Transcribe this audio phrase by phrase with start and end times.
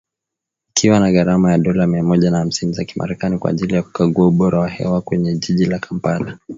[0.71, 4.27] Ikiwa na gharama ya dola mia moja na hamsini za kimarekani kwa ajili ya kukagua
[4.27, 6.37] ubora wa hewa kwenye jiji la Kampala.